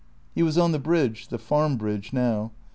He 0.33 0.41
was 0.41 0.57
on 0.57 0.71
the 0.71 0.79
bridge 0.79 1.27
the 1.27 1.37
Farm 1.37 1.77
bridge 1.77 2.11
now. 2.11 2.53